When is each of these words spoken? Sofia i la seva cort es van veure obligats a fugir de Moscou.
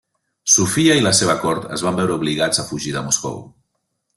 Sofia 0.53 0.95
i 0.99 1.03
la 1.07 1.11
seva 1.17 1.35
cort 1.43 1.67
es 1.77 1.83
van 1.89 1.99
veure 2.01 2.17
obligats 2.23 2.63
a 2.65 2.69
fugir 2.71 2.95
de 2.97 3.05
Moscou. 3.11 3.41